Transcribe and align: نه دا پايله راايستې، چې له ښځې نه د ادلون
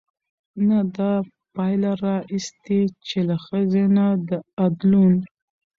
نه 0.67 0.79
دا 0.95 1.11
پايله 1.55 1.91
راايستې، 2.05 2.81
چې 3.07 3.19
له 3.27 3.35
ښځې 3.45 3.83
نه 3.97 4.07
د 4.27 4.29
ادلون 4.65 5.13